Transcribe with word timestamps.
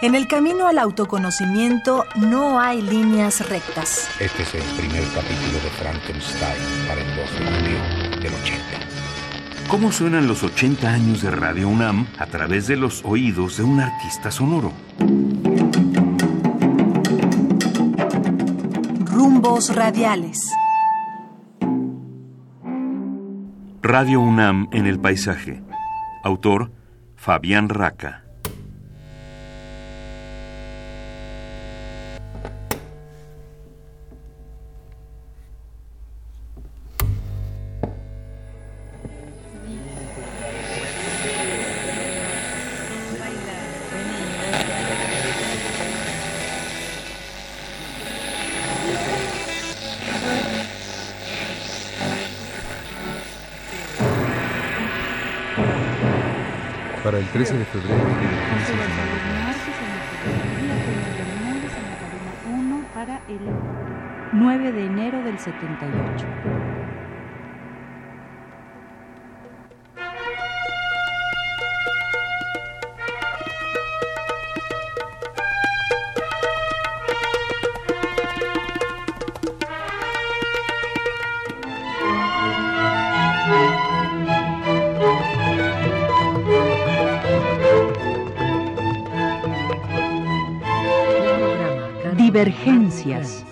En 0.00 0.14
el 0.14 0.28
camino 0.28 0.68
al 0.68 0.78
autoconocimiento 0.78 2.04
no 2.14 2.60
hay 2.60 2.80
líneas 2.82 3.48
rectas. 3.48 4.08
Este 4.20 4.44
es 4.44 4.54
el 4.54 4.62
primer 4.76 5.02
capítulo 5.12 5.54
de 5.54 5.70
Frankenstein 5.70 6.86
para 6.86 7.00
el 7.00 7.16
12 7.16 7.40
de 7.40 7.50
julio 7.50 8.20
del 8.20 8.32
80. 8.32 8.62
¿Cómo 9.68 9.90
suenan 9.90 10.28
los 10.28 10.44
80 10.44 10.88
años 10.88 11.20
de 11.22 11.32
Radio 11.32 11.68
UNAM 11.68 12.06
a 12.16 12.26
través 12.26 12.68
de 12.68 12.76
los 12.76 13.04
oídos 13.04 13.56
de 13.56 13.64
un 13.64 13.80
artista 13.80 14.30
sonoro? 14.30 14.72
Rumbos 19.04 19.74
radiales. 19.74 20.48
Radio 23.82 24.20
UNAM 24.20 24.68
en 24.70 24.86
el 24.86 25.00
paisaje. 25.00 25.60
Autor 26.22 26.70
Fabián 27.16 27.68
Raca. 27.68 28.27
Para 57.08 57.20
el 57.20 57.26
13 57.28 57.56
de 57.56 57.64
febrero, 57.64 57.96
de 57.96 58.02
Uno 62.54 62.84
para 62.92 63.22
el 63.28 63.40
9 64.32 64.72
de 64.72 64.84
enero 64.84 65.22
del 65.22 65.38
78. 65.38 66.57
Divergencias. 92.38 93.44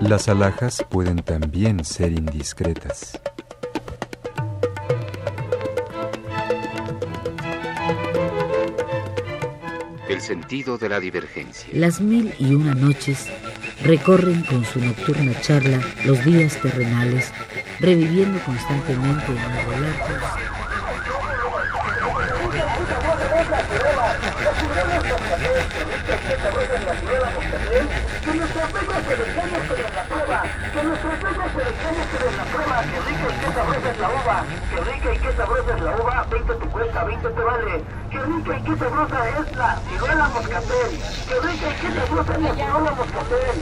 Las 0.00 0.28
alhajas 0.28 0.84
pueden 0.90 1.22
también 1.22 1.84
ser 1.84 2.10
indiscretas. 2.10 3.20
El 10.08 10.20
sentido 10.20 10.78
de 10.78 10.88
la 10.88 10.98
divergencia. 10.98 11.68
Las 11.74 12.00
mil 12.00 12.34
y 12.40 12.56
una 12.56 12.74
noches 12.74 13.28
recorren 13.84 14.42
con 14.42 14.64
su 14.64 14.80
nocturna 14.80 15.40
charla 15.42 15.80
los 16.04 16.24
días 16.24 16.60
terrenales, 16.60 17.30
reviviendo 17.78 18.40
constantemente 18.40 19.26
en 19.28 19.36
los 19.36 19.64
relatos 19.64 20.56
que 30.72 30.82
nuestros 30.82 31.14
hijos 31.14 31.52
selecciones 31.52 32.06
que 32.06 32.18
de 32.18 32.36
la 32.36 32.44
prueba, 32.44 32.82
que 32.82 33.00
rica 33.00 33.28
y 33.28 33.38
que 33.38 33.52
sabrosa 33.52 33.90
es 33.90 33.98
la 33.98 34.08
uva, 34.08 34.44
que 34.70 34.80
rica 34.80 35.14
y 35.14 35.18
que 35.18 35.32
sabrosa 35.32 35.76
es 35.76 35.82
la 35.82 35.96
uva, 35.96 36.26
20 36.30 36.54
te 36.54 36.66
cuesta, 36.66 37.04
20 37.04 37.28
te 37.28 37.42
vale, 37.42 37.84
que 38.10 38.18
sabrosa 38.96 39.28
es 39.28 39.56
la 39.56 39.76
ciruela 39.88 40.28
moscatel, 40.28 40.90
que 41.28 41.34
rica 41.46 41.66
y 41.68 41.80
que 41.80 42.00
sabrosa 42.00 42.32
es 42.32 42.40
la 42.40 42.54
ciruela 42.54 42.94
moscatel. 42.94 43.60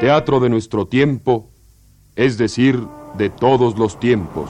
Teatro 0.00 0.40
de 0.40 0.48
nuestro 0.48 0.86
tiempo, 0.86 1.50
es 2.14 2.38
decir, 2.38 2.86
de 3.14 3.28
todos 3.28 3.76
los 3.78 3.98
tiempos. 3.98 4.48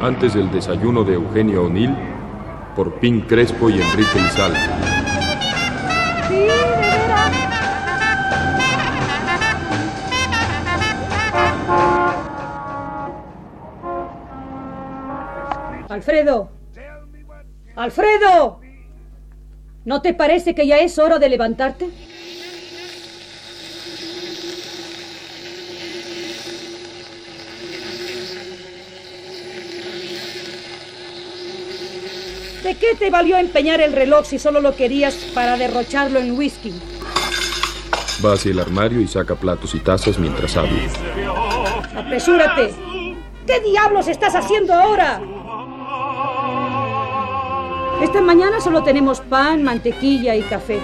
Antes 0.00 0.34
del 0.34 0.50
desayuno 0.50 1.04
de 1.04 1.14
Eugenio 1.14 1.64
O'Neill, 1.64 1.94
por 2.74 2.94
Pink 3.00 3.26
Crespo 3.26 3.68
y 3.70 3.80
Enrique 3.80 4.18
Izal. 4.18 4.52
Alfredo. 15.88 16.50
Alfredo. 17.76 18.60
¿No 19.84 20.02
te 20.02 20.14
parece 20.14 20.54
que 20.54 20.66
ya 20.66 20.78
es 20.78 20.98
hora 20.98 21.18
de 21.18 21.28
levantarte? 21.28 21.90
¿De 32.62 32.74
qué 32.74 32.94
te 32.94 33.08
valió 33.08 33.38
empeñar 33.38 33.80
el 33.80 33.92
reloj 33.92 34.26
si 34.26 34.38
solo 34.38 34.60
lo 34.60 34.76
querías 34.76 35.14
para 35.34 35.56
derrocharlo 35.56 36.18
en 36.18 36.36
whisky? 36.36 36.74
Va 38.22 38.34
hacia 38.34 38.52
el 38.52 38.60
armario 38.60 39.00
y 39.00 39.08
saca 39.08 39.34
platos 39.34 39.74
y 39.74 39.78
tazas 39.78 40.18
mientras 40.18 40.56
habla. 40.58 40.78
¡Apresúrate! 41.96 42.74
¿Qué 43.46 43.60
diablos 43.60 44.08
estás 44.08 44.34
haciendo 44.34 44.74
ahora? 44.74 45.22
Esta 48.02 48.20
mañana 48.20 48.60
solo 48.60 48.82
tenemos 48.82 49.20
pan, 49.20 49.62
mantequilla 49.62 50.36
y 50.36 50.42
café. 50.42 50.80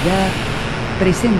Universidad 0.00 0.30
presenta 0.98 1.38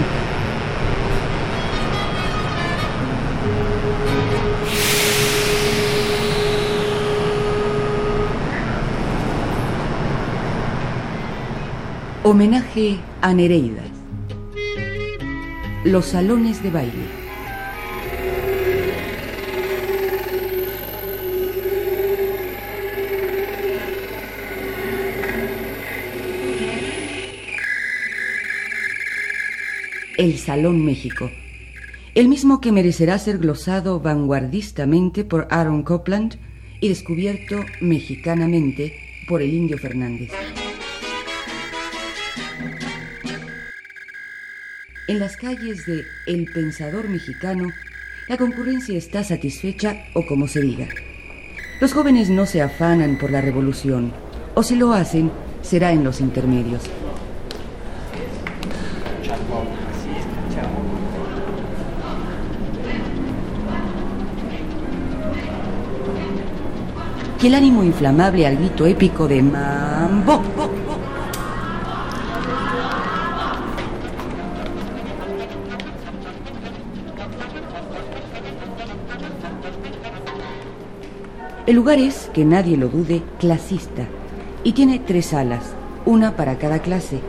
Homenaje 12.22 12.98
a 13.22 13.32
Nereida. 13.32 13.82
Los 15.84 16.06
salones 16.06 16.62
de 16.62 16.70
baile. 16.70 17.30
El 30.16 30.38
Salón 30.38 30.84
México, 30.84 31.30
el 32.14 32.28
mismo 32.28 32.60
que 32.60 32.72
merecerá 32.72 33.18
ser 33.18 33.38
glosado 33.38 34.00
vanguardistamente 34.00 35.24
por 35.24 35.46
Aaron 35.50 35.82
Copland 35.82 36.34
y 36.80 36.88
descubierto 36.88 37.64
mexicanamente 37.80 38.98
por 39.28 39.40
el 39.40 39.54
indio 39.54 39.78
Fernández. 39.78 40.30
En 45.06 45.18
las 45.18 45.36
calles 45.36 45.86
de 45.86 46.04
El 46.26 46.46
Pensador 46.52 47.08
Mexicano, 47.08 47.70
la 48.28 48.36
concurrencia 48.36 48.98
está 48.98 49.24
satisfecha 49.24 50.04
o 50.14 50.26
como 50.26 50.48
se 50.48 50.60
diga. 50.60 50.88
Los 51.80 51.92
jóvenes 51.92 52.30
no 52.30 52.46
se 52.46 52.62
afanan 52.62 53.18
por 53.18 53.30
la 53.30 53.40
revolución, 53.40 54.12
o 54.54 54.62
si 54.62 54.76
lo 54.76 54.92
hacen, 54.92 55.30
será 55.62 55.92
en 55.92 56.04
los 56.04 56.20
intermedios. 56.20 56.82
Y 67.42 67.46
el 67.46 67.54
ánimo 67.54 67.82
inflamable 67.82 68.46
al 68.46 68.56
grito 68.56 68.84
épico 68.84 69.26
de 69.26 69.42
Mambo. 69.42 70.42
El 81.66 81.76
lugar 81.76 81.98
es, 81.98 82.28
que 82.34 82.44
nadie 82.44 82.76
lo 82.76 82.88
dude, 82.88 83.22
clasista 83.38 84.02
y 84.62 84.72
tiene 84.72 84.98
tres 84.98 85.26
salas, 85.26 85.72
una 86.04 86.36
para 86.36 86.58
cada 86.58 86.80
clase, 86.80 87.20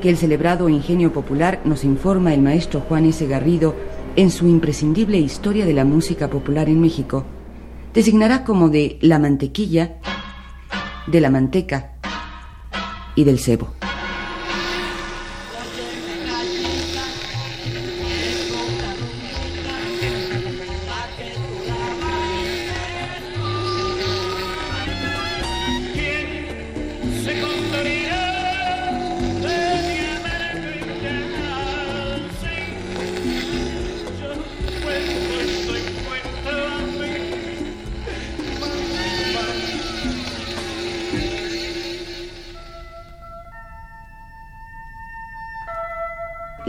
que 0.00 0.10
el 0.10 0.16
celebrado 0.16 0.68
ingenio 0.68 1.12
popular 1.12 1.60
nos 1.64 1.84
informa 1.84 2.34
el 2.34 2.42
maestro 2.42 2.80
Juan 2.80 3.06
S. 3.06 3.26
Garrido 3.26 3.74
en 4.16 4.30
su 4.30 4.46
imprescindible 4.46 5.18
Historia 5.18 5.64
de 5.64 5.74
la 5.74 5.84
Música 5.84 6.28
Popular 6.28 6.68
en 6.68 6.80
México. 6.80 7.24
Designará 7.94 8.44
como 8.44 8.68
de 8.68 8.98
la 9.00 9.18
mantequilla, 9.18 9.98
de 11.06 11.20
la 11.20 11.30
manteca 11.30 11.92
y 13.14 13.24
del 13.24 13.38
cebo. 13.38 13.77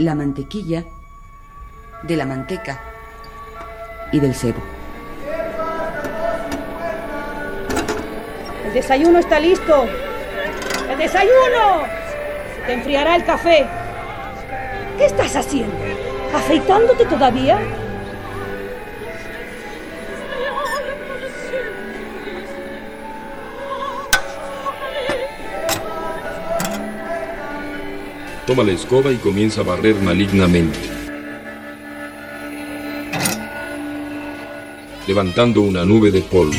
La 0.00 0.14
mantequilla, 0.14 0.84
de 2.02 2.16
la 2.16 2.24
manteca 2.24 2.80
y 4.12 4.20
del 4.20 4.34
cebo. 4.34 4.60
El 8.66 8.72
desayuno 8.72 9.18
está 9.18 9.38
listo. 9.38 9.86
¡El 10.90 10.98
desayuno! 10.98 11.82
Te 12.66 12.72
enfriará 12.72 13.16
el 13.16 13.24
café. 13.24 13.66
¿Qué 14.96 15.04
estás 15.04 15.36
haciendo? 15.36 15.76
¿Afeitándote 16.34 17.04
todavía? 17.04 17.58
Toma 28.46 28.62
la 28.62 28.72
escoba 28.72 29.12
y 29.12 29.16
comienza 29.16 29.60
a 29.60 29.64
barrer 29.64 29.96
malignamente. 29.96 30.78
Levantando 35.06 35.62
una 35.62 35.84
nube 35.84 36.10
de 36.10 36.20
polvo. 36.22 36.56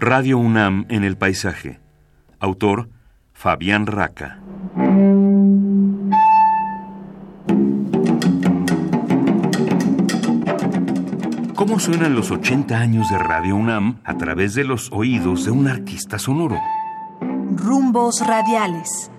Radio 0.00 0.38
UNAM 0.38 0.84
en 0.90 1.04
el 1.04 1.16
paisaje. 1.16 1.80
Autor 2.38 2.90
Fabián 3.32 3.86
Raca. 3.86 4.40
¿Cómo 11.66 11.80
suenan 11.80 12.14
los 12.14 12.30
80 12.30 12.76
años 12.78 13.08
de 13.08 13.16
Radio 13.16 13.56
UNAM 13.56 13.96
a 14.04 14.18
través 14.18 14.54
de 14.54 14.64
los 14.64 14.92
oídos 14.92 15.46
de 15.46 15.50
un 15.50 15.66
artista 15.66 16.18
sonoro? 16.18 16.58
Rumbos 17.56 18.20
radiales. 18.20 19.10